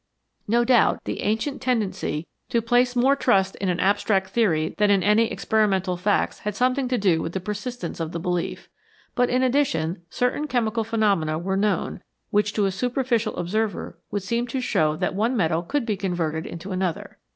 No 0.47 0.65
doubt 0.65 1.03
the 1.03 1.21
ancient 1.21 1.61
tendency 1.61 2.25
to 2.49 2.59
place 2.59 2.95
more 2.95 3.15
24 3.15 3.15
THE 3.21 3.23
PHILOSOPHER'S 3.23 3.49
STONE 3.49 3.53
trust 3.53 3.55
in 3.61 3.69
an 3.69 3.79
abstract 3.79 4.29
theory 4.31 4.75
than 4.79 4.89
in 4.89 5.03
any 5.03 5.31
experimental 5.31 5.95
facts 5.95 6.39
had 6.39 6.55
something 6.55 6.87
to 6.87 6.97
do 6.97 7.21
with 7.21 7.33
the 7.33 7.39
persistence 7.39 7.99
of 7.99 8.11
the 8.11 8.19
belief, 8.19 8.67
but 9.13 9.29
in 9.29 9.43
addition 9.43 10.01
certain 10.09 10.47
chemical 10.47 10.83
phenomena 10.83 11.37
were 11.37 11.55
known, 11.55 12.01
which 12.31 12.51
to 12.53 12.65
a 12.65 12.71
superficial 12.71 13.37
observer 13.37 13.95
would 14.09 14.23
seem 14.23 14.47
to 14.47 14.59
show 14.59 14.95
that 14.95 15.13
one 15.13 15.37
metal 15.37 15.61
could 15.61 15.85
be 15.85 15.95
converted 15.95 16.47
into 16.47 16.71
another. 16.71 17.19